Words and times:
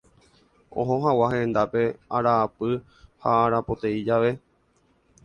Oho 0.83 0.95
hag̃ua 1.03 1.27
hendápe 1.33 1.83
araapy 2.21 2.71
ha 3.27 3.31
arapoteĩ 3.45 4.01
jave. 4.09 4.31